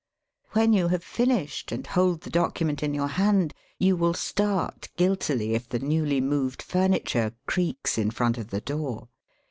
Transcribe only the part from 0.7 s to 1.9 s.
you have finished and